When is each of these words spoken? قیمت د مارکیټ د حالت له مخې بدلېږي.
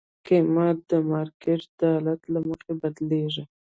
قیمت 0.27 0.77
د 0.91 0.93
مارکیټ 1.09 1.61
د 1.79 1.81
حالت 1.93 2.21
له 2.33 2.39
مخې 2.47 2.71
بدلېږي. 2.81 3.43